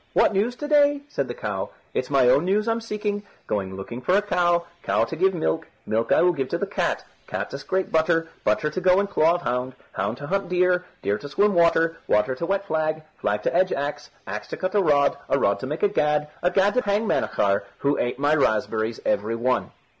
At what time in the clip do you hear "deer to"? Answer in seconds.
11.03-11.29